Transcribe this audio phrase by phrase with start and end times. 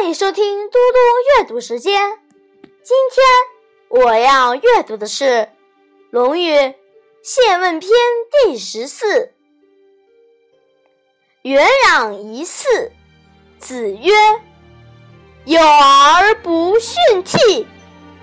[0.00, 2.18] 欢迎收听嘟嘟阅读时间。
[2.82, 5.24] 今天我要阅读的是
[6.08, 6.54] 《论语·
[7.22, 7.90] 谢问篇》
[8.46, 9.34] 第十四。
[11.42, 12.92] 元壤一嗣，
[13.58, 14.10] 子曰
[15.44, 17.66] ：“有而不训悌，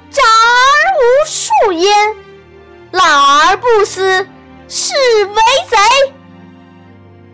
[0.10, 2.16] 长而无术焉，
[2.90, 4.28] 老而不死，
[4.68, 5.36] 是为
[5.70, 5.78] 贼。”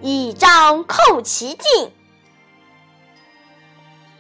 [0.04, 1.94] 以杖扣其颈。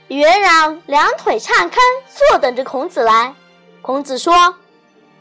[0.09, 3.33] 元攘两腿岔开，坐等着孔子来。
[3.81, 4.55] 孔子说：“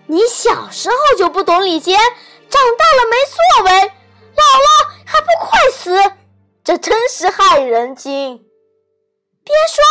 [0.06, 6.12] 你小时候就不懂礼节，长大了没作为，老了还不快死，
[6.62, 8.44] 这真是害人精。”
[9.44, 9.82] 边说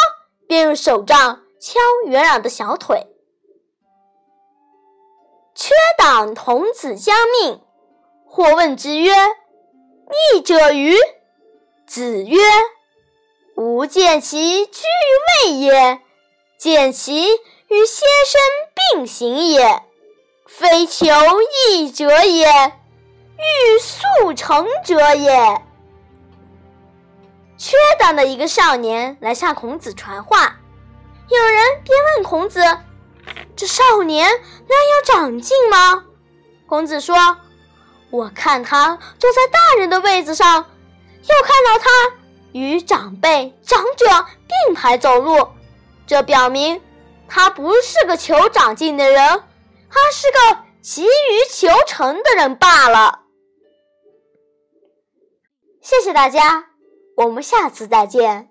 [0.48, 3.08] 边用手杖敲元攘的小腿。
[5.56, 7.62] 缺党童子将命，
[8.26, 9.14] 或问之曰
[10.34, 10.96] ：“逆者于？”
[11.88, 12.40] 子曰。
[13.62, 16.02] 吾见其居于位也，
[16.58, 18.42] 见其与先生
[18.96, 19.84] 并行也，
[20.48, 21.06] 非求
[21.70, 25.62] 义者也，欲速成者也。
[27.56, 30.58] 缺党的一个少年来向孔子传话，
[31.30, 32.60] 有人便问孔子
[33.56, 36.04] ：“这少年能有长进吗？”
[36.66, 37.38] 孔子说
[38.10, 41.88] ：“我看他坐在大人的位子上，又看到他。”
[42.54, 44.06] 与长辈、长者
[44.66, 45.48] 并排走路，
[46.06, 46.82] 这表明
[47.28, 49.44] 他不是个求长进的人，
[49.90, 51.10] 他是个急于
[51.50, 53.22] 求成的人罢了。
[55.82, 56.68] 谢谢大家，
[57.18, 58.51] 我们下次再见。